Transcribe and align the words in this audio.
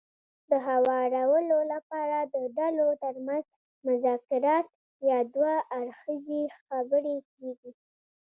د 0.49 0.51
هوارولو 0.67 1.57
لپاره 1.73 2.17
د 2.33 2.35
ډلو 2.57 2.87
ترمنځ 3.03 3.45
مذاکرات 3.87 4.67
يا 5.09 5.19
دوه 5.35 5.53
اړخیزې 5.77 6.43
خبرې 6.65 7.17
کېږي. 7.35 7.71